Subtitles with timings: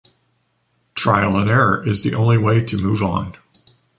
[0.95, 3.37] Trial and error is the only way to move on.